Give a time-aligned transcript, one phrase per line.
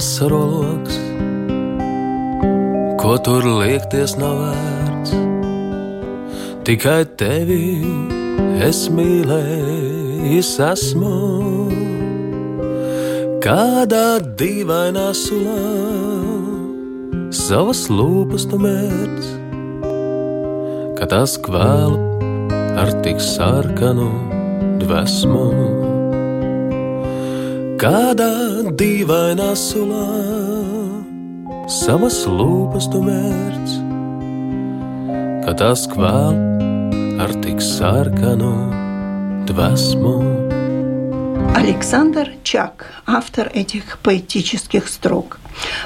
[0.00, 0.96] Migla asaroloks,
[2.96, 5.12] ko tur liekties nav vērts.
[6.64, 7.84] Tikai tevi
[8.64, 11.12] es mīlējis esmu.
[13.44, 15.58] Kādā dīvainā sulā
[17.28, 19.30] savas lūpas tu mērķis,
[20.96, 22.00] kad tas kvēl
[22.80, 24.08] ar tik sarkanu
[24.80, 25.89] dvēsmu.
[27.80, 30.04] Kādā dīvainā sulā
[31.64, 33.00] savas lūpas tu
[35.46, 36.36] kad tas kvēl
[37.24, 38.50] ar tik sarkanu
[39.48, 40.12] dvēsmu.
[41.56, 45.40] Александр Чак, автор этих поэтических строк,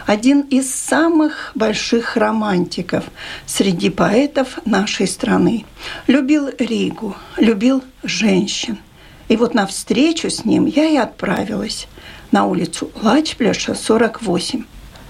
[0.04, 3.04] один из самых больших романтиков
[3.46, 5.64] среди поэтов нашей страны.
[6.08, 8.78] Любил Ригу, любил женщин.
[9.28, 11.86] И вот на встречу с ним я и отправилась
[12.30, 14.64] на улицу Лачпляша, 48,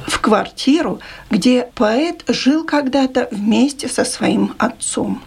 [0.07, 5.23] в квартиру, где поэт жил когда-то вместе со своим отцом,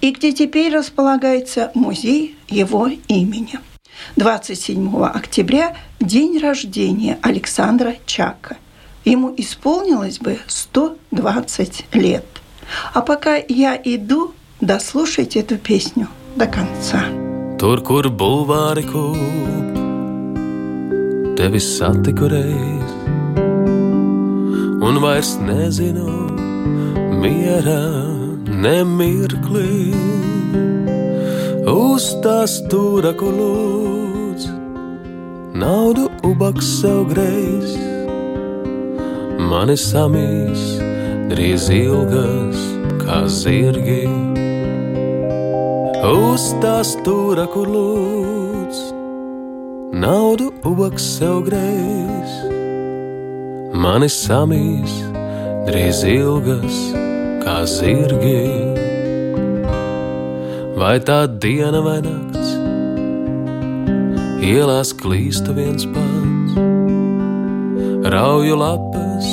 [0.00, 3.58] и где теперь располагается музей его имени–
[4.16, 8.56] 27 октября– день рождения Александра Чака.
[9.04, 12.24] Ему исполнилось бы 120 лет.
[12.92, 17.23] А пока я иду, дослушайте эту песню до конца.
[17.64, 19.76] Tur, kur bulvāri kūp,
[21.38, 22.90] tevi satiku reiz,
[24.84, 26.10] un vairs nezinu,
[27.22, 27.78] miera
[28.66, 29.94] nemirklī.
[31.72, 34.44] Uz tās stūra, ko lūdz,
[35.64, 37.72] naudu ubaks sev greiz.
[39.40, 40.68] Mani samīs
[41.32, 42.68] drīz ilgas
[43.06, 44.23] kā zirgi.
[46.04, 48.80] Uz tās stūra, kur lūdz,
[49.96, 52.34] naudu ubaks sev greiz.
[53.72, 54.98] Mani samīs
[55.64, 56.76] drīz ilgas
[57.40, 58.44] kā zirgi.
[60.76, 62.52] Vai tā diena vai nakts,
[64.44, 66.60] ielās klīsta viens pats,
[68.12, 69.32] rauju lapas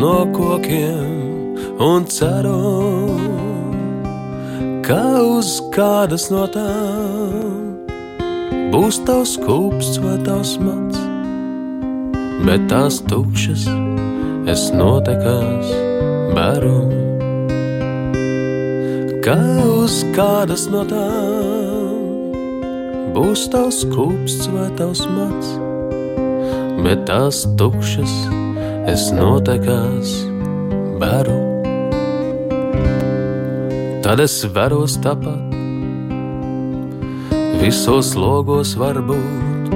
[0.00, 3.09] no kokiem un ceru,
[4.86, 7.82] ka uz kādas no tām
[8.72, 11.02] būs tavs kūps vai tavs mats,
[12.46, 13.66] bet tās tukšas
[14.50, 15.74] es notekās
[16.36, 16.78] bēru
[19.24, 19.36] ka
[19.68, 21.90] uz kādas no tām
[23.14, 25.52] būs tavs kūps vai tavs mats,
[26.80, 28.16] bet tās tukšas
[28.94, 30.16] es notekās
[31.02, 31.49] beru.
[34.10, 35.52] Tad es veros tāpat,
[37.60, 39.70] visos logos var būt.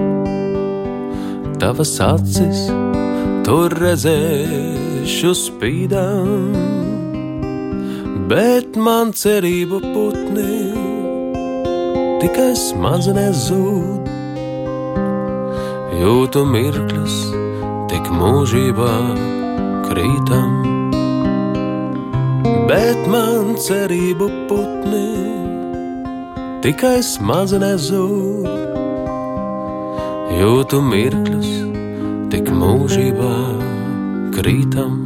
[1.62, 2.64] Tavas acis
[3.46, 6.50] tur redzēšu spīdām
[8.26, 10.58] bet man cerību putni
[12.24, 14.12] tikai smadzenēs zūd.
[16.02, 17.18] Jūtu mirkļus
[17.92, 18.94] tik mūžībā
[19.86, 20.83] krītam,
[22.68, 25.08] bet man cerību putni
[26.64, 28.48] tikai smadzenēs zūd.
[30.34, 31.50] Jūtu mirkļus
[32.32, 33.34] tik mūžībā
[34.34, 34.96] krītam.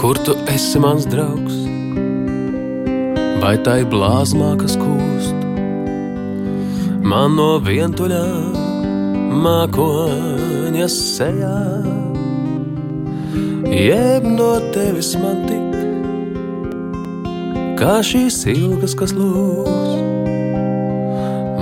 [0.00, 1.60] Kur tu esi mans draugs?
[3.44, 5.44] Vai tai blāzmā, kas kūst?
[7.04, 8.24] Man no vientuļā
[9.44, 11.58] mākoņa sejā,
[13.74, 15.74] jeb no tevis man tik,
[17.78, 19.98] kā šīs ilgas, kas lūs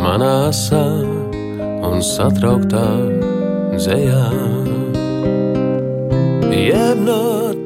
[0.02, 0.82] manā asā
[1.88, 2.84] un satrauktā
[3.78, 4.26] dzējā.
[6.52, 7.20] Jeb no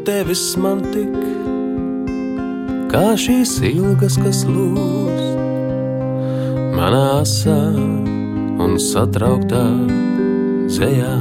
[0.07, 1.17] tevis man tik,
[2.93, 5.35] kā šīs ilgas, kas lūst
[6.77, 7.59] manā asā
[8.63, 9.65] un satrauktā
[10.71, 11.17] dzējā.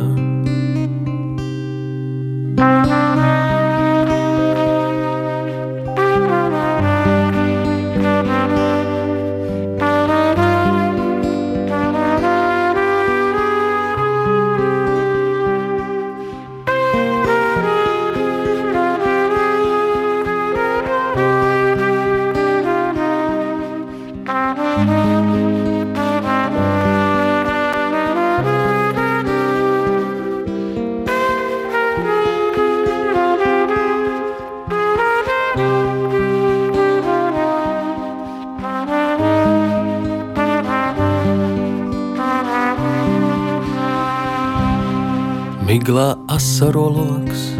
[46.36, 47.56] Miglā asaroloks,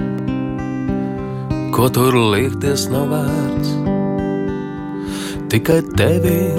[1.72, 3.70] ko tur liekties nav vērts.
[5.50, 6.52] Tikai tevi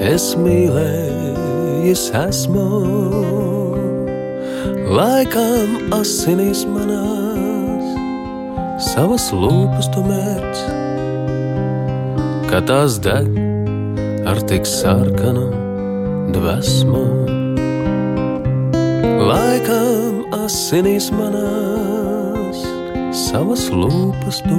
[0.00, 2.68] es mīlējis esmu,
[4.88, 7.84] laikam asinīs manās,
[8.80, 10.64] savas lūpas tu mērķis,
[12.48, 13.28] ka tās deg
[14.26, 15.50] ar tik sarkanu
[16.32, 17.04] dvēsmu.
[19.24, 20.13] Laikam
[20.44, 22.58] asinīs manās
[23.16, 24.56] savas lūpas tu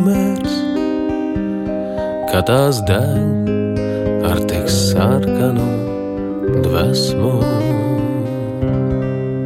[2.32, 3.52] ka tās deg
[4.26, 5.68] ar tik sarkanu
[6.66, 7.34] dvēsmu.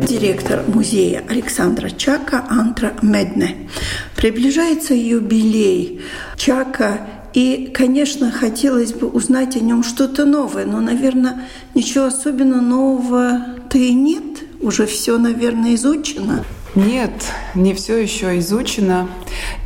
[0.08, 3.68] Директор музея Александра Чака Антра Медне.
[4.16, 6.02] Приближается юбилей
[6.38, 7.02] Чака
[7.34, 13.94] и, конечно, хотелось бы узнать о нем что-то новое, но, наверное, ничего особенно нового-то и
[13.94, 14.29] нет.
[14.62, 16.46] Уже все, наверное, изучено.
[16.76, 17.12] Нет,
[17.56, 19.10] не все еще изучено.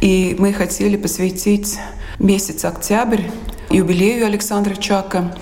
[0.02, 1.78] И мы хотели посвятить
[2.20, 3.24] месяц октябрь
[3.74, 5.36] юбилею Александра Чака.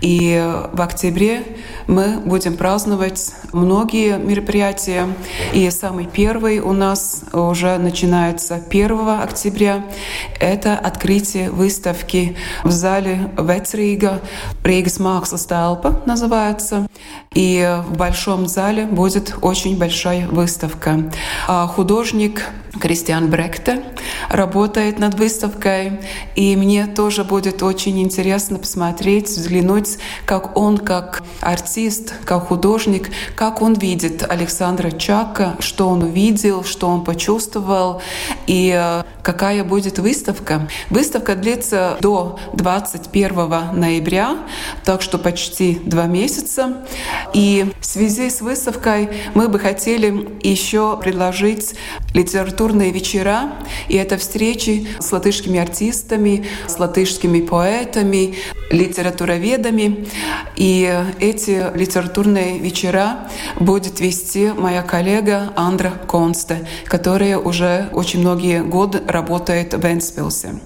[0.00, 0.40] И
[0.72, 1.42] в октябре
[1.86, 5.08] мы будем праздновать многие мероприятия.
[5.52, 9.84] И самый первый у нас уже начинается 1 октября.
[10.40, 14.20] Это открытие выставки в зале Вецрига.
[14.64, 16.86] Рейгас Максас Талпа называется.
[17.34, 21.10] И в большом зале будет очень большая выставка.
[21.46, 22.42] А художник
[22.80, 23.82] Кристиан Бректе
[24.28, 26.00] работает над выставкой.
[26.34, 33.62] И мне тоже будет очень интересно посмотреть, взглянуть, как он, как артист, как художник, как
[33.62, 38.00] он видит Александра Чака, что он увидел, что он почувствовал
[38.46, 40.68] и э, какая будет выставка.
[40.90, 44.38] Выставка длится до 21 ноября,
[44.84, 46.84] так что почти два месяца.
[47.34, 51.74] И в связи с выставкой мы бы хотели еще предложить
[52.14, 53.52] литературные вечера.
[53.88, 58.34] И это встречи с латышскими артистами, с латышскими поэтами,
[58.70, 60.06] литературоведами.
[60.56, 63.28] И эти литературные вечера
[63.58, 70.60] будет вести моя коллега Андра Консте, которая уже очень многие годы работает в Энспилсе.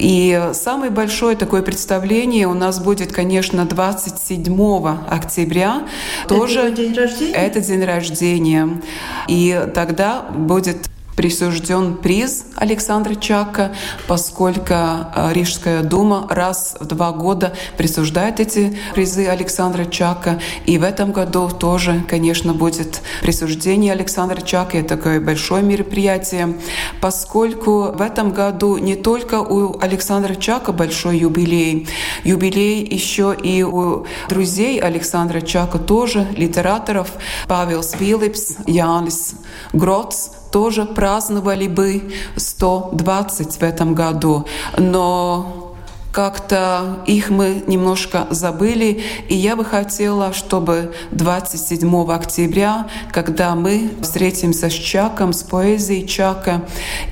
[0.00, 5.82] И самое большое такое представление у нас будет, конечно, 27 октября.
[6.24, 7.34] Это тоже день рождения?
[7.34, 8.82] Это день рождения.
[9.28, 10.88] И тогда будет
[11.20, 13.74] присужден приз Александра Чака,
[14.08, 20.40] поскольку э, Рижская дума раз в два года присуждает эти призы Александра Чака.
[20.64, 24.78] И в этом году тоже, конечно, будет присуждение Александра Чака.
[24.78, 26.54] Это такое большое мероприятие,
[27.02, 31.86] поскольку в этом году не только у Александра Чака большой юбилей,
[32.24, 37.10] юбилей еще и у друзей Александра Чака тоже, литераторов
[37.46, 39.34] Павел Свилипс, Янис
[39.74, 44.46] Гроц, тоже праздновали бы 120 в этом году.
[44.78, 45.70] Но
[46.12, 54.70] как-то их мы немножко забыли, и я бы хотела, чтобы 27 октября, когда мы встретимся
[54.70, 56.62] с Чаком, с поэзией Чака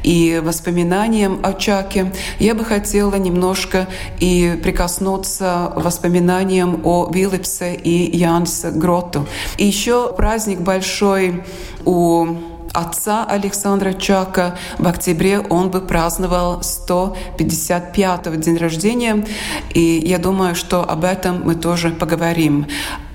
[0.02, 3.86] и воспоминанием о Чаке, я бы хотела немножко
[4.18, 9.26] и прикоснуться воспоминаниям о Виллипсе и Янсе Гроту.
[9.58, 11.44] И еще праздник большой
[11.84, 12.26] у
[12.78, 14.56] отца Александра Чака.
[14.78, 19.26] В октябре он бы праздновал 155-го день рождения.
[19.74, 22.66] И я думаю, что об этом мы тоже поговорим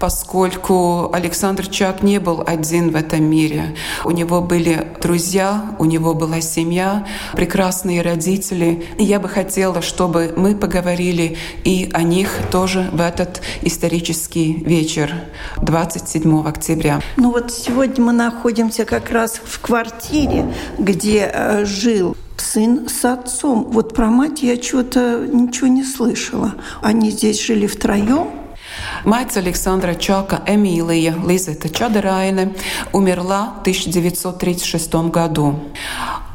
[0.03, 3.73] поскольку Александр Чак не был один в этом мире.
[4.03, 8.85] У него были друзья, у него была семья, прекрасные родители.
[8.97, 15.13] И я бы хотела, чтобы мы поговорили и о них тоже в этот исторический вечер
[15.61, 16.99] 27 октября.
[17.15, 23.67] Ну вот сегодня мы находимся как раз в квартире, где э, жил сын с отцом.
[23.71, 26.55] Вот про мать я что-то ничего не слышала.
[26.81, 28.31] Они здесь жили втроем.
[29.05, 32.53] Мать Александра Чака Эмилия Лизета Чадараина
[32.91, 35.59] умерла в 1936 году.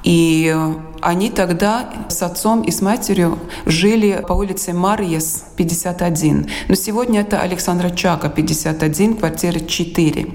[0.05, 0.57] И
[1.01, 6.49] они тогда с отцом и с матерью жили по улице Марьес, 51.
[6.69, 10.29] Но сегодня это Александра Чака, 51, квартира 4.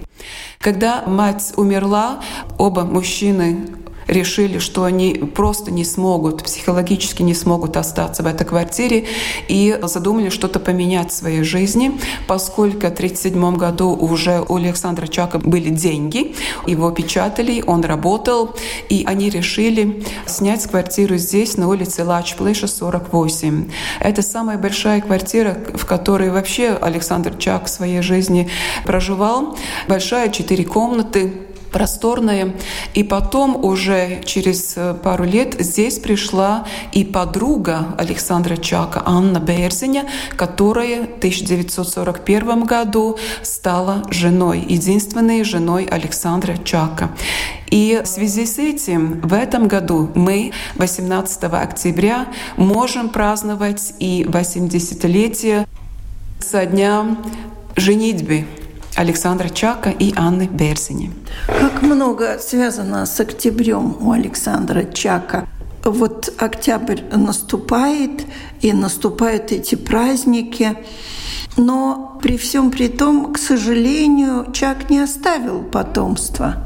[0.60, 2.22] Когда мать умерла,
[2.58, 3.67] оба мужчины
[4.07, 9.05] решили, что они просто не смогут, психологически не смогут остаться в этой квартире
[9.48, 15.39] и задумали что-то поменять в своей жизни, поскольку в 1937 году уже у Александра Чака
[15.39, 18.55] были деньги, его печатали, он работал,
[18.89, 23.69] и они решили снять квартиру здесь, на улице Лачплыша, 48.
[24.00, 28.50] Это самая большая квартира, в которой вообще Александр Чак в своей жизни
[28.86, 29.57] проживал.
[29.88, 31.33] Большая, четыре комнаты,
[31.74, 32.53] просторная.
[32.94, 40.06] И потом уже через э, пару лет здесь пришла и подруга Александра Чака, Анна Берзиня,
[40.38, 47.10] которая в 1941 году стала женой, единственной женой Александра Чака.
[47.70, 55.68] И в связи с этим в этом году мы 18 октября можем праздновать и 80-летие
[56.39, 57.18] со дня
[57.75, 58.46] женитьбы
[58.96, 61.12] Александра Чака и Анны Берзини.
[61.48, 65.48] Как много связано с октябрем у Александра Чака.
[65.84, 68.26] Вот октябрь наступает,
[68.62, 70.78] и наступают эти праздники.
[71.58, 76.64] Но при всем при том, к сожалению, Чак не оставил потомства.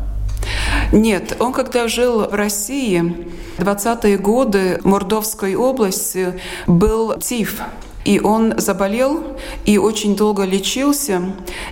[0.92, 7.62] Нет, он когда жил в России, 20-е годы в Мордовской области был ТИФ,
[8.08, 11.22] и он заболел и очень долго лечился.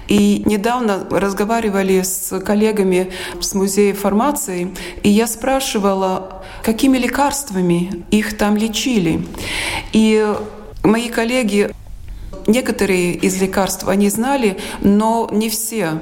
[0.10, 8.58] И недавно разговаривали с коллегами с музея фармации, и я спрашивала, какими лекарствами их там
[8.58, 9.26] лечили.
[9.94, 10.28] И
[10.84, 11.72] мои коллеги
[12.48, 15.94] Некоторые из лекарств они знали, но не все.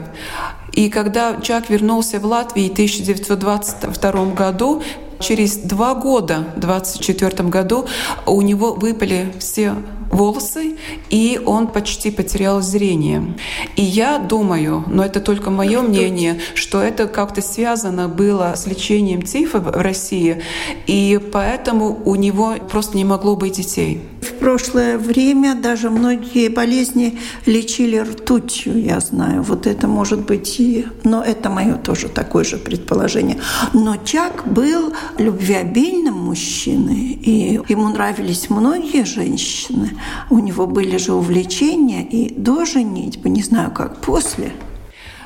[0.73, 4.83] И когда Чак вернулся в Латвию в 1922 году,
[5.21, 7.85] через два года, в 1924 году,
[8.25, 9.75] у него выпали все
[10.13, 10.77] волосы,
[11.09, 13.35] и он почти потерял зрение.
[13.75, 19.21] И я думаю, но это только мое мнение, что это как-то связано было с лечением
[19.21, 20.41] тифа в России,
[20.87, 24.01] и поэтому у него просто не могло быть детей.
[24.23, 29.43] В прошлое время даже многие болезни лечили ртутью, я знаю.
[29.43, 30.85] Вот это может быть и...
[31.03, 33.39] Но это мое тоже такое же предположение.
[33.73, 39.91] Но Чак был любвеобильным мужчиной, и ему нравились многие женщины.
[40.29, 44.53] У него были же увлечения и до женитьбы, не знаю, как после.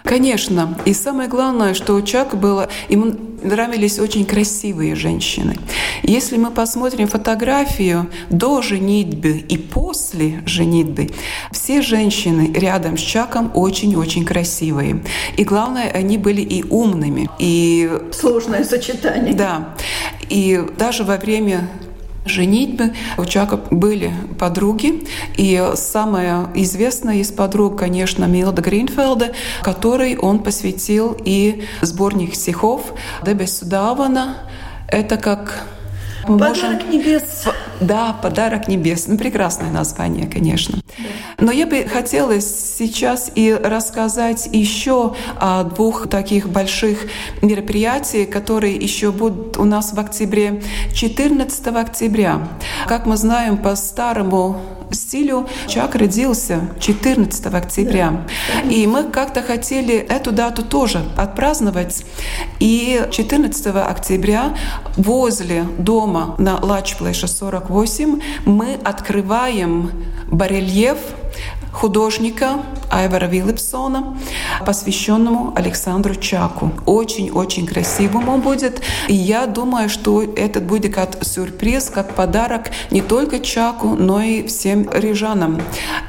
[0.07, 0.77] Конечно.
[0.85, 5.57] И самое главное, что у Чака было, ему нравились очень красивые женщины.
[6.03, 11.09] Если мы посмотрим фотографию до женитьбы и после женитьбы,
[11.51, 15.03] все женщины рядом с Чаком очень-очень красивые.
[15.35, 17.29] И главное, они были и умными.
[17.39, 17.91] И...
[18.11, 19.33] Сложное сочетание.
[19.33, 19.75] Да.
[20.29, 21.67] И даже во время
[22.27, 22.93] женитьбы.
[23.17, 25.05] У Чака были подруги,
[25.35, 32.93] и самая известная из подруг, конечно, Милда Гринфелда, которой он посвятил и сборник стихов
[33.25, 34.37] Дебес Судавана.
[34.89, 35.67] Это как
[36.27, 36.91] Подарок можем...
[36.91, 37.45] небес.
[37.79, 39.07] Да, подарок небес.
[39.07, 40.79] Ну, прекрасное название, конечно.
[41.39, 47.07] Но я бы хотела сейчас и рассказать еще о двух таких больших
[47.41, 50.61] мероприятиях, которые еще будут у нас в октябре.
[50.93, 52.47] 14 октября.
[52.87, 54.59] Как мы знаем, по старому
[54.91, 58.25] стилю Чак родился 14 октября.
[58.53, 58.69] Да.
[58.69, 62.05] И мы как-то хотели эту дату тоже отпраздновать.
[62.59, 64.55] И 14 октября
[64.95, 69.91] возле дома на Лачплэша 48 мы открываем
[70.27, 70.97] барельеф
[71.71, 72.59] художника
[72.89, 74.17] Айвара Виллипсона,
[74.65, 76.71] посвященному Александру Чаку.
[76.85, 78.81] Очень-очень красивым будет.
[79.07, 84.47] И я думаю, что этот будет как сюрприз, как подарок не только Чаку, но и
[84.47, 85.61] всем рижанам.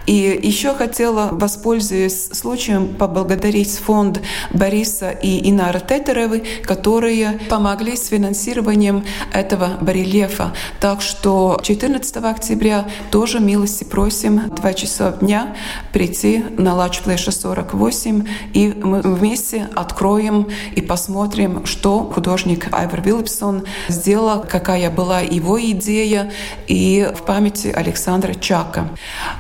[0.07, 4.21] И еще хотела, воспользуясь случаем, поблагодарить фонд
[4.53, 10.53] Бориса и Инара Тетеревы, которые помогли с финансированием этого барельефа.
[10.81, 15.57] Так что 14 октября тоже милости просим 2 часа дня
[15.93, 23.65] прийти на Лач Флеша 48, и мы вместе откроем и посмотрим, что художник Айвер Виллипсон
[23.88, 26.31] сделал, какая была его идея
[26.67, 28.88] и в памяти Александра Чака.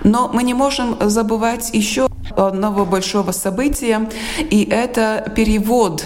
[0.04, 4.08] Но мы не можем забывать еще одного большого события,
[4.38, 6.04] и это перевод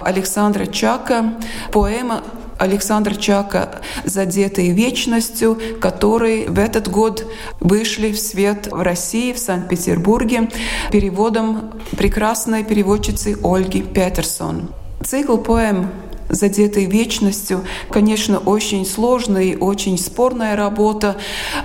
[0.00, 1.34] Александра Чака,
[1.72, 2.22] поэма
[2.58, 7.26] Александра Чака «Задетые вечностью», которые в этот год
[7.60, 10.48] вышли в свет в России, в Санкт-Петербурге,
[10.90, 14.70] переводом прекрасной переводчицы Ольги Петерсон.
[15.04, 15.90] Цикл поэм
[16.32, 17.64] задетой вечностью.
[17.90, 21.16] Конечно, очень сложная и очень спорная работа,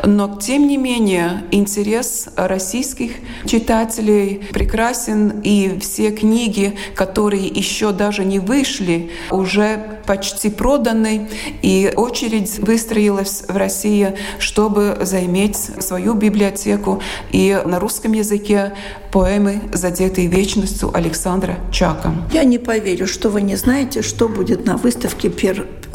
[0.04, 3.14] но тем не менее интерес российских
[3.46, 11.30] читателей прекрасен, и все книги, которые еще даже не вышли, уже почти проданы,
[11.62, 18.74] и очередь выстроилась в России, чтобы заиметь свою библиотеку и на русском языке
[19.12, 22.14] поэмы «Задетые вечностью» Александра Чака.
[22.32, 25.30] Я не поверю, что вы не знаете, что будет на выставке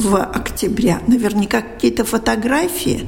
[0.03, 0.99] 1 октября.
[1.07, 3.05] Наверняка какие-то фотографии.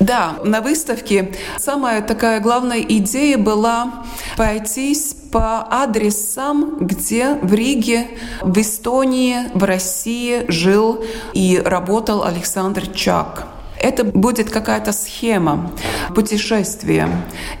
[0.00, 4.04] Да, на выставке самая такая главная идея была
[4.36, 4.96] пойти
[5.30, 8.06] по адресам, где в Риге,
[8.40, 13.46] в Эстонии, в России жил и работал Александр Чак.
[13.78, 15.70] Это будет какая-то схема
[16.14, 17.08] путешествия.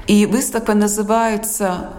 [0.06, 1.90] И выставка называется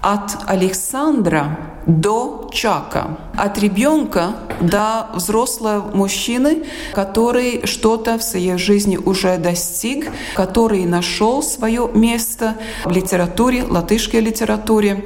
[0.00, 3.18] «От Александра до Чака.
[3.36, 6.64] От ребенка до взрослого мужчины,
[6.94, 15.04] который что-то в своей жизни уже достиг, который нашел свое место в литературе, латышской литературе.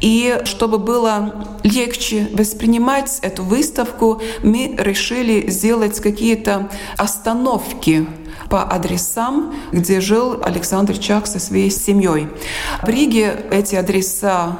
[0.00, 8.06] И чтобы было легче воспринимать эту выставку, мы решили сделать какие-то остановки
[8.50, 12.28] по адресам, где жил Александр Чак со своей семьей.
[12.82, 14.58] В Риге эти адреса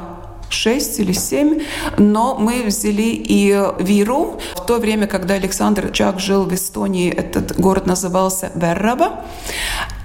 [0.49, 1.61] шесть или семь,
[1.99, 4.38] но мы взяли и Виру.
[4.54, 9.25] В то время, когда Александр Чак жил в Эстонии, этот город назывался Верраба.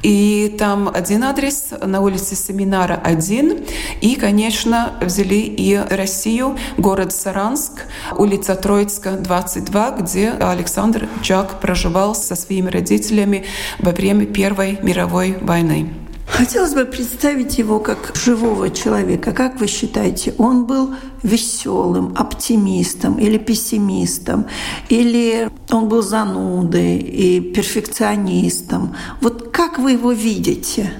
[0.06, 3.66] И там один адрес на улице Семинара один.
[4.02, 12.36] И, конечно, взяли и Россию, город Саранск, улица Троицка, 22, где Александр Чак проживал со
[12.36, 13.46] своими родителями
[13.80, 15.90] во время Первой мировой войны.
[16.28, 19.32] Хотелось бы представить его как живого человека.
[19.32, 20.94] Как вы считаете, он был
[21.24, 24.46] веселым, оптимистом или пессимистом?
[24.90, 28.96] Или он был занудой и перфекционистом?
[29.22, 30.92] Вот как вы его видите?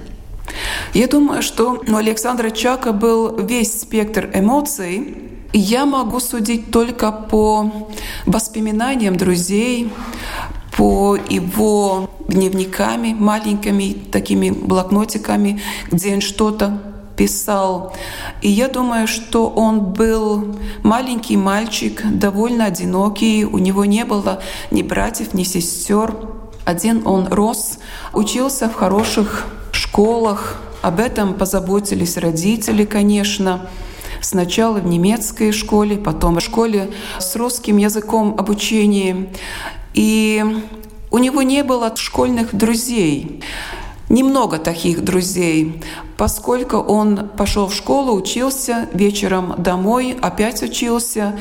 [0.94, 5.14] Я думаю, что у Александра Чака был весь спектр эмоций,
[5.52, 7.86] я могу судить только по
[8.24, 9.92] воспоминаниям друзей,
[10.74, 16.80] по его дневниками, маленькими такими блокнотиками, где он что-то
[17.14, 17.94] писал.
[18.40, 24.80] И я думаю, что он был маленький мальчик, довольно одинокий, у него не было ни
[24.80, 26.35] братьев, ни сестер.
[26.66, 27.78] Один он рос,
[28.12, 33.70] учился в хороших школах, об этом позаботились родители, конечно.
[34.20, 39.28] Сначала в немецкой школе, потом в школе с русским языком обучения.
[39.94, 40.44] И
[41.12, 43.44] у него не было школьных друзей.
[44.08, 45.84] Немного таких друзей,
[46.16, 51.38] поскольку он пошел в школу, учился, вечером домой, опять учился.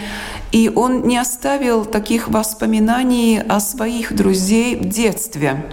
[0.51, 5.65] И он не оставил таких воспоминаний о своих друзей в детстве.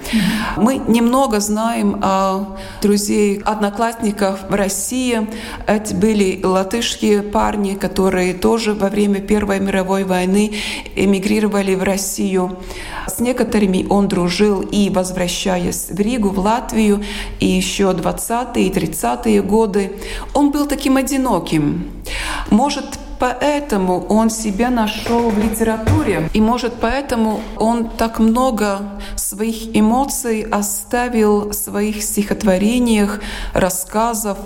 [0.57, 5.29] Мы немного знаем о друзей, одноклассников в России.
[5.67, 10.53] Это были латышские парни, которые тоже во время Первой мировой войны
[10.97, 12.59] эмигрировали в Россию.
[13.07, 17.05] С некоторыми он дружил и возвращаясь в Ригу, в Латвию,
[17.41, 19.93] и еще 20-е и 30-е годы.
[20.35, 21.91] Он был таким одиноким.
[22.51, 26.29] Может, поэтому он себя нашел в литературе.
[26.33, 28.81] И может поэтому он так много
[29.17, 33.21] своих эмоций оставил в своих стихотворениях,
[33.55, 34.39] рассказов.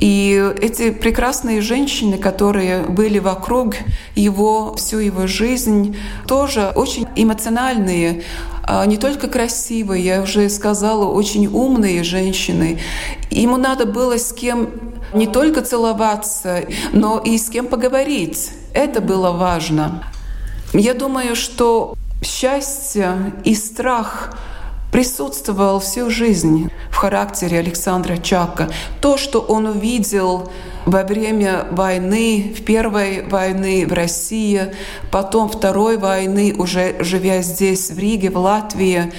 [0.00, 3.76] И эти прекрасные женщины, которые были вокруг
[4.14, 8.22] его всю его жизнь, тоже очень эмоциональные,
[8.66, 12.78] а не только красивые, я уже сказала, очень умные женщины.
[13.30, 14.70] Ему надо было с кем
[15.12, 18.50] не только целоваться, но и с кем поговорить.
[18.72, 20.04] Это было важно.
[20.72, 24.36] Я думаю, что счастье и страх
[24.94, 28.70] присутствовал всю жизнь в характере Александра Чака.
[29.00, 30.52] То, что он увидел
[30.86, 34.72] во время войны, в первой войны в России,
[35.10, 39.12] потом второй войны, уже живя здесь, в Риге, в Латвии,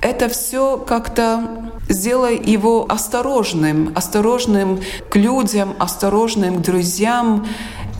[0.00, 7.46] это все как-то сделало его осторожным, осторожным к людям, осторожным к друзьям.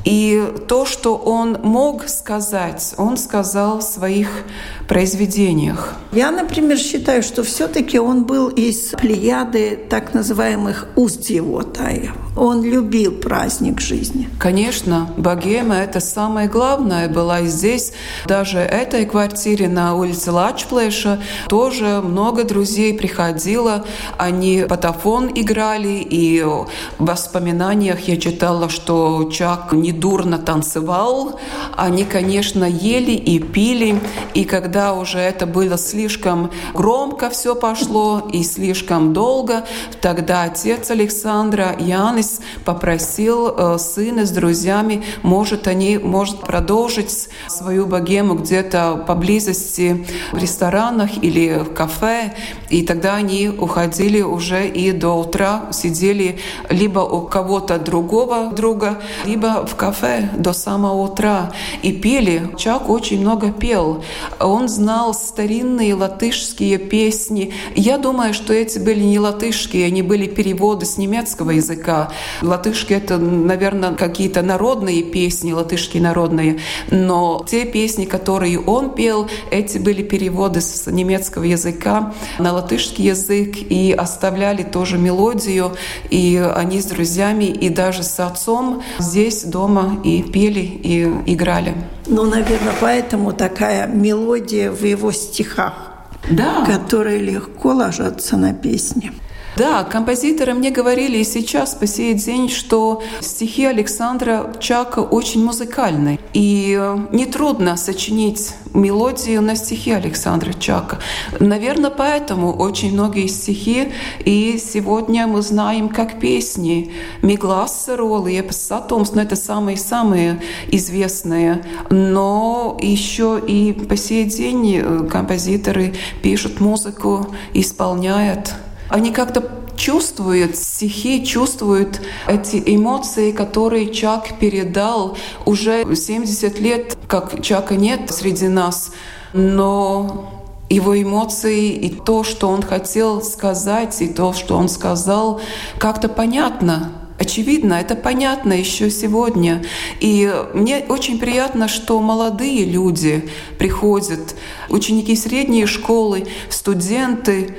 [0.05, 4.45] И то, что он мог сказать, он сказал в своих
[4.91, 5.95] произведениях.
[6.13, 12.13] Я, например, считаю, что все-таки он был из плеяды так называемых уздевотаев.
[12.37, 14.29] Он любил праздник жизни.
[14.41, 17.09] Конечно, богема— это самое главное.
[17.09, 17.93] Была и здесь,
[18.27, 23.85] даже этой квартире на улице Лачплэша, тоже много друзей приходило.
[24.19, 26.67] Они патафон играли, и в
[26.99, 31.39] воспоминаниях я читала, что Чак недурно танцевал.
[31.77, 34.01] Они, конечно, ели и пили.
[34.35, 39.65] И когда уже это было слишком громко все пошло и слишком долго,
[40.01, 48.35] тогда отец Александра, Янис, попросил э, сына с друзьями, может, они может продолжить свою богему
[48.35, 52.35] где-то поблизости в ресторанах или в кафе.
[52.69, 56.39] И тогда они уходили уже и до утра, сидели
[56.69, 62.49] либо у кого-то другого друга, либо в кафе до самого утра и пели.
[62.57, 64.03] Чак очень много пел.
[64.39, 67.53] Он знал старинные латышские песни.
[67.75, 72.11] Я думаю, что эти были не латышские, они были переводы с немецкого языка.
[72.41, 76.61] Латышки— это, наверное, какие-то народные песни, латышские народные.
[76.91, 83.57] Но те песни, которые он пел, эти были переводы с немецкого языка на латышский язык
[83.57, 85.73] и оставляли тоже мелодию.
[86.09, 91.75] И они с друзьями и даже с отцом здесь дома и пели, и играли.
[92.07, 95.93] Ну, наверное, поэтому такая мелодия в его стихах,
[96.31, 96.65] да.
[96.67, 99.13] которые легко ложатся на песни.
[99.61, 106.19] Да, композиторы мне говорили и сейчас по сей день, что стихи Александра Чака очень музыкальны.
[106.33, 110.99] И э, нетрудно сочинить мелодию на стихи Александра Чака.
[111.41, 113.93] Наверное, поэтому очень многие стихи
[114.25, 116.93] и сегодня мы знаем как песни.
[117.21, 121.63] Мигласа Ролл и Сатомс, но это самые-самые известные.
[121.91, 125.93] Но еще и по сей день э, композиторы
[126.23, 128.55] пишут музыку, исполняют
[128.91, 137.77] они как-то чувствуют стихи, чувствуют эти эмоции, которые Чак передал уже 70 лет, как Чака
[137.77, 138.93] нет среди нас,
[139.33, 145.41] но его эмоции и то, что он хотел сказать, и то, что он сказал,
[145.79, 146.93] как-то понятно.
[147.19, 149.63] Очевидно, это понятно еще сегодня.
[150.01, 154.37] И мне очень приятно, что молодые люди приходят,
[154.71, 157.57] ученики средней школы, студенты,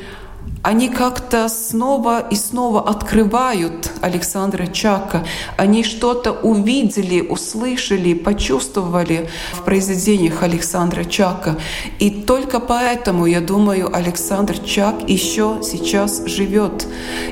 [0.63, 5.25] они как-то снова и снова открывают Александра Чака.
[5.57, 11.57] Они что-то увидели, услышали, почувствовали в произведениях Александра Чака.
[11.99, 16.87] И только поэтому, я думаю, Александр Чак еще сейчас живет.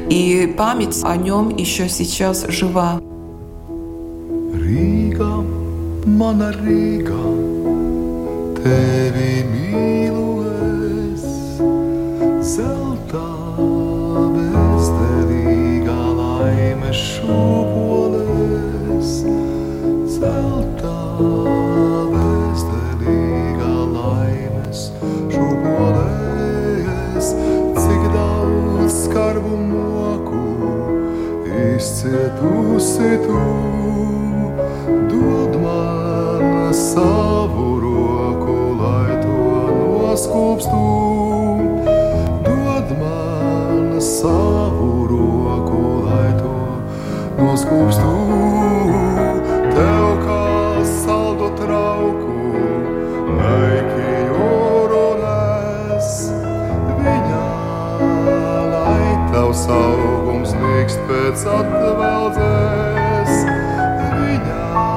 [0.10, 3.00] И память о нем еще сейчас жива.
[4.54, 5.44] Рига,
[6.06, 7.14] mana Рига,
[8.64, 10.10] tevi mīlu
[17.00, 18.64] šūpoles,
[20.16, 20.96] zelta
[22.12, 24.82] bezdelīgā laimes
[25.34, 27.28] šūpoles,
[27.80, 30.44] cik daudz skarbu moku
[31.48, 33.42] izcietusi tu,
[35.14, 39.40] dod man savu roku, lai to
[39.80, 40.99] noskūpstu,
[47.60, 48.12] noskūpstu
[49.76, 52.36] tev kā saldo trauku,
[53.36, 56.12] naiki jūrones
[57.04, 57.48] viņā,
[58.72, 63.36] lai tavs augums nīkst pēc atveldzēs.
[64.16, 64.88] Viņā,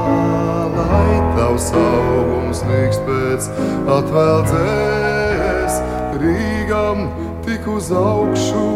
[0.76, 3.50] lai tavs augums nīkst pēc
[3.98, 5.82] atveldzēs.
[6.22, 7.08] Rīgam
[7.42, 8.66] tik uz augšu,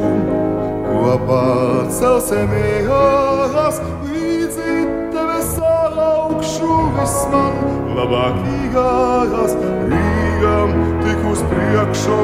[0.96, 1.44] kopā
[1.92, 4.76] celsimies līdzi
[5.12, 7.58] tevis augšu visman.
[7.96, 9.56] Labākīgās
[9.92, 12.20] Rīgam tik uz priekšu.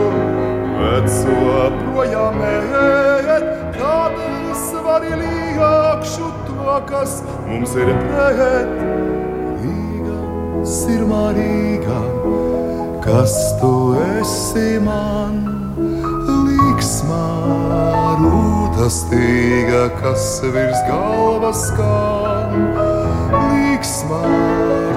[0.82, 4.16] Veco projām ēt, kad
[4.58, 8.74] svari liekšu to, kas mums ir pret.
[9.62, 10.18] Rīga,
[10.66, 12.00] sirmā Rīga,
[13.04, 13.74] kas tu
[14.18, 15.62] esi man,
[16.83, 17.27] līksmā
[18.18, 22.57] rūta stīga, kas virs galvas skan.
[23.31, 24.23] Līksmā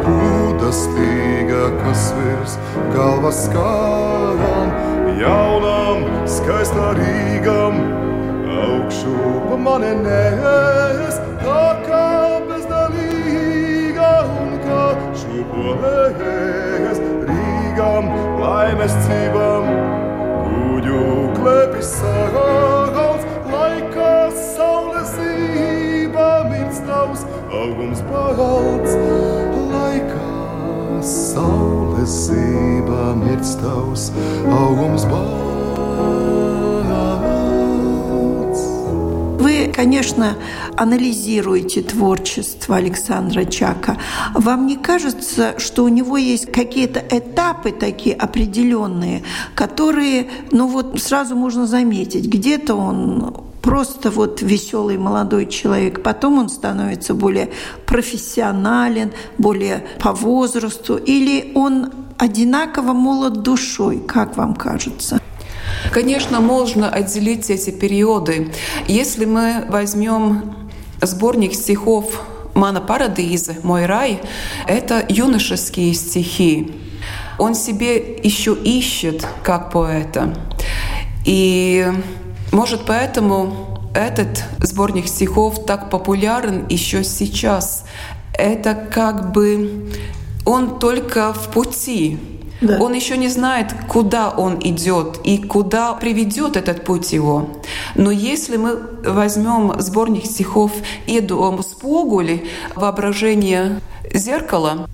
[0.07, 2.57] rūta stīga, kas virs
[2.95, 4.73] galvas skan.
[5.21, 7.77] Jaunam, skaistā Rīgam,
[8.49, 9.13] augšu
[9.45, 12.09] pa mani nes, tā kā
[12.49, 14.83] bezdalīga un kā
[15.21, 17.03] šūpolēs.
[17.29, 18.09] Rīgam,
[18.41, 19.69] laimes cībam,
[21.37, 24.11] klēpjas sahalts, laikā
[24.55, 27.25] saule zība mirs tavs,
[27.63, 28.95] augums pahalts,
[29.73, 30.29] laikā
[31.15, 34.09] saule zība mirs tavs,
[34.61, 35.54] augums pahalts.
[39.39, 40.37] Вы, конечно,
[40.77, 43.97] анализируете творчество Александра Чака.
[44.33, 51.35] Вам не кажется, что у него есть какие-то этапы такие определенные, которые, ну вот сразу
[51.35, 56.01] можно заметить, где-то он просто вот веселый молодой человек.
[56.03, 57.49] Потом он становится более
[57.85, 65.19] профессионален, более по возрасту, или он одинаково молод душой, как вам кажется?
[65.91, 68.51] Конечно, можно отделить эти периоды.
[68.87, 70.69] Если мы возьмем
[71.01, 72.21] сборник стихов
[72.53, 74.21] Мана Парадиза, «Мой рай»,
[74.67, 76.73] это юношеские стихи.
[77.37, 80.33] Он себе еще ищет как поэта.
[81.25, 81.85] И
[82.51, 87.85] может поэтому этот сборник стихов так популярен еще сейчас.
[88.33, 89.91] Это как бы
[90.45, 92.19] он только в пути.
[92.61, 92.77] Да.
[92.79, 97.49] Он еще не знает, куда он идет и куда приведет этот путь его.
[97.95, 100.71] Но если мы возьмем сборник стихов
[101.07, 103.81] Эду Спогули «Воображение
[104.13, 104.87] зеркала»,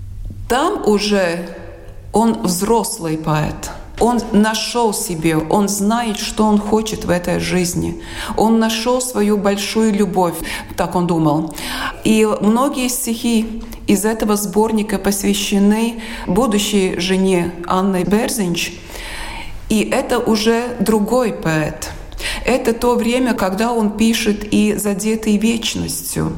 [0.49, 1.47] там уже
[2.11, 3.71] он взрослый поэт–
[4.01, 8.01] он нашел себе, он знает, что он хочет в этой жизни.
[8.35, 10.33] Он нашел свою большую любовь,
[10.75, 11.53] так он думал.
[12.03, 18.71] И многие стихи из этого сборника посвящены будущей жене Анны Берзинч.
[19.67, 21.89] И это уже другой поэт.
[22.45, 26.37] Это то время, когда он пишет и задетый вечностью,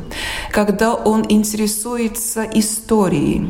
[0.51, 3.49] когда он интересуется историей.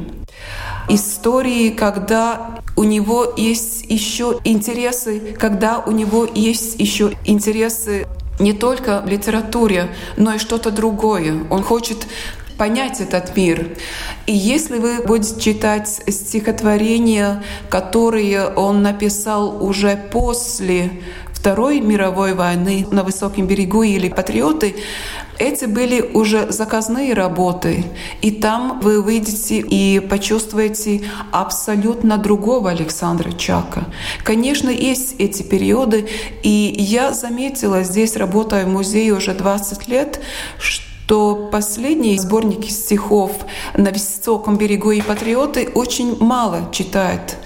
[0.90, 8.06] Истории, когда у него есть еще интересы, когда у него есть еще интересы
[8.40, 11.46] не только в литературе, но и что-то другое.
[11.50, 12.08] Он хочет
[12.58, 13.76] понять этот мир.
[14.26, 21.02] И если вы будете читать стихотворения, которые он написал уже после
[21.34, 24.76] Второй мировой войны на Высоком берегу или «Патриоты»,
[25.40, 27.84] эти были уже заказные работы,
[28.22, 31.02] и там вы увидите и почувствуете
[31.34, 33.88] абсолютно другого Александра Чака.
[34.24, 36.08] Конечно, есть эти периоды,
[36.44, 40.22] и я заметила здесь, работая в музее уже 20 лет,
[40.60, 40.93] что
[41.52, 43.32] последние сборники стихов
[43.76, 47.38] на высоком берегу и патриоты очень мало читают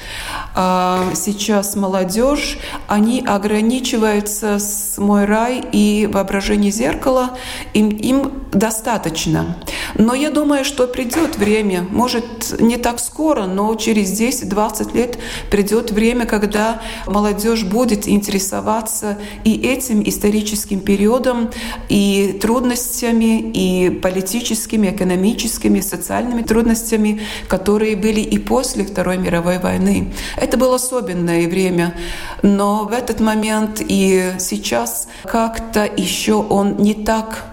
[0.58, 7.38] сейчас молодежь, они ограничиваются с «Мой рай» и «Воображение зеркала»,
[7.74, 9.58] им, им достаточно.
[9.96, 15.20] Но я думаю, что придет время, может, не так скоро, но через 10-20 лет
[15.52, 21.52] придет время, когда молодежь будет интересоваться и этим историческим периодом,
[21.90, 30.14] и трудностями, и политическими, экономическими, социальными трудностями, которые были и после Второй мировой войны.
[30.48, 31.94] Это было особенное время,
[32.42, 37.44] но в этот момент и сейчас как-то еще он не так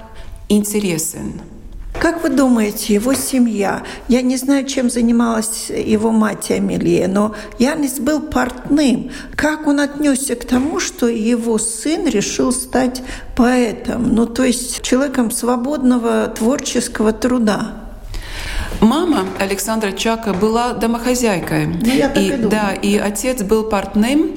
[0.49, 1.41] интересен.
[2.01, 7.99] Как вы думаете, его семья, я не знаю, чем занималась его мать Амелия, но Янис
[7.99, 9.11] был портным.
[9.35, 13.03] Как он отнесся к тому, что его сын решил стать
[13.37, 17.84] поэтом, ну то есть человеком свободного творческого труда?
[18.85, 21.69] Мама Александра Чака была домохозяйкой.
[21.69, 24.33] Ну, я так и, и да, и отец был портным,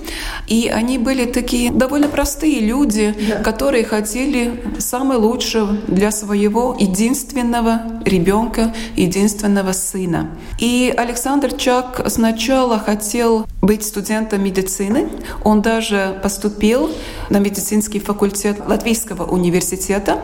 [0.48, 3.44] и они были такие довольно простые люди, да.
[3.44, 10.30] которые хотели самое лучшее для своего единственного ребенка, единственного сына.
[10.60, 15.10] И Александр Чак сначала хотел быть студентом медицины.
[15.44, 16.90] Он даже поступил
[17.30, 20.22] на медицинский факультет Латвийского университета,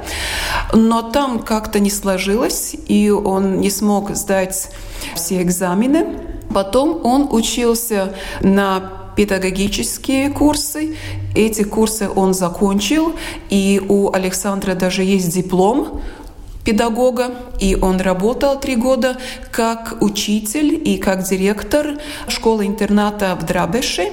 [0.73, 4.69] но там как-то не сложилось, и он не смог сдать
[5.13, 6.17] все экзамены.
[6.51, 10.95] Потом он учился на педагогические курсы.
[11.35, 13.13] Эти курсы он закончил,
[13.49, 16.01] и у Александра даже есть диплом
[16.63, 19.17] педагога, и он работал три года
[19.51, 21.97] как учитель и как директор
[22.27, 24.11] школы-интерната в Драбеше.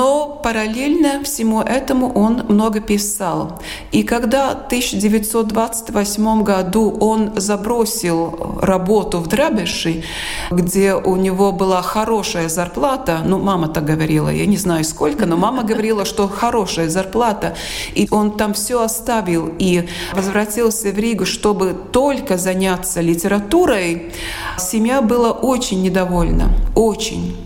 [0.00, 3.60] Но параллельно всему этому он много писал.
[3.92, 10.02] И когда в 1928 году он забросил работу в Драбеши,
[10.50, 15.36] где у него была хорошая зарплата, ну, мама так говорила, я не знаю сколько, но
[15.36, 17.54] мама говорила, что хорошая зарплата,
[17.94, 24.12] и он там все оставил и возвратился в Ригу, чтобы только заняться литературой,
[24.58, 27.36] семья была очень недовольна, очень.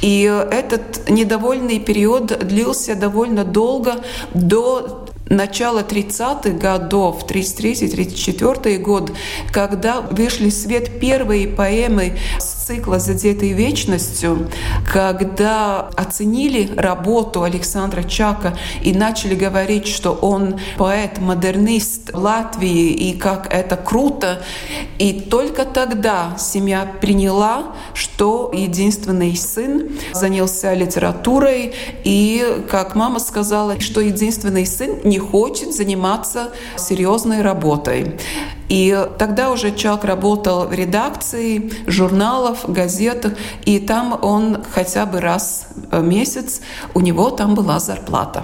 [0.00, 3.96] И этот недовольный период длился довольно долго,
[4.32, 9.12] до начала 30-х годов, 33-34 год,
[9.52, 14.48] когда вышли в свет первые поэмы с цикла «Задетый вечностью»,
[14.90, 23.76] когда оценили работу Александра Чака и начали говорить, что он поэт-модернист Латвии и как это
[23.76, 24.42] круто.
[24.98, 34.00] И только тогда семья приняла, что единственный сын занялся литературой и, как мама сказала, что
[34.00, 38.18] единственный сын не хочет заниматься серьезной работой.
[38.72, 41.70] И тогда уже Чак работал в редакции
[42.52, 43.32] журналов, газетах,
[43.64, 46.60] и там он хотя бы раз в месяц,
[46.94, 48.42] у него там была зарплата.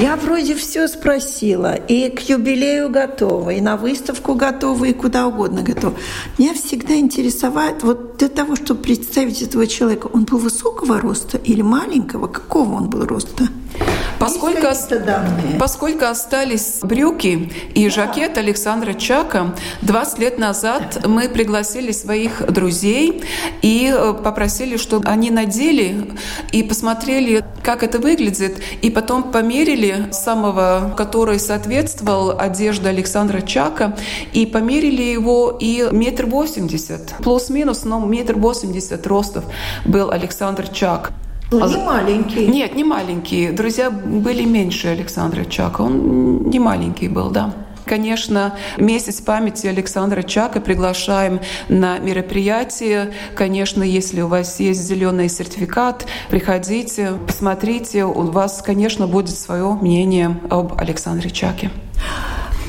[0.00, 5.62] Я вроде все спросила, и к юбилею готова, и на выставку готова, и куда угодно
[5.62, 5.94] готова.
[6.38, 11.62] Меня всегда интересовает, вот для того, чтобы представить этого человека, он был высокого роста или
[11.62, 12.26] маленького?
[12.26, 13.48] Какого он был роста?
[14.22, 14.68] Поскольку,
[15.58, 23.24] поскольку остались брюки и жакет Александра Чака, 20 лет назад мы пригласили своих друзей
[23.62, 26.12] и э, попросили, чтобы они надели
[26.52, 33.96] и посмотрели, как это выглядит, и потом померили самого, который соответствовал одежде Александра Чака,
[34.32, 39.42] и померили его и метр восемьдесят, плюс-минус, но метр восемьдесят ростов
[39.84, 41.10] был Александр Чак.
[41.52, 42.46] Ну, не маленький.
[42.46, 43.50] Нет, не маленький.
[43.50, 45.82] Друзья были меньше Александра Чака.
[45.82, 47.52] Он не маленький был, да.
[47.84, 53.12] Конечно, месяц памяти Александра Чака приглашаем на мероприятие.
[53.34, 58.04] Конечно, если у вас есть зеленый сертификат, приходите, посмотрите.
[58.04, 61.70] У вас, конечно, будет свое мнение об Александре Чаке.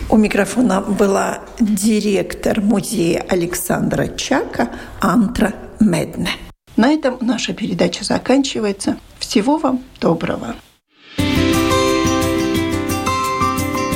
[0.09, 4.69] У микрофона была директор музея Александра Чака
[4.99, 6.29] Антра Медне.
[6.75, 8.97] На этом наша передача заканчивается.
[9.19, 10.55] Всего вам доброго.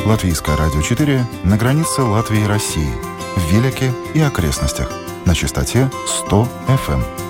[0.05, 2.87] Латвийское радио 4 на границе Латвии и России.
[3.35, 4.91] В Виляке и окрестностях.
[5.25, 7.26] На частоте 100 FM.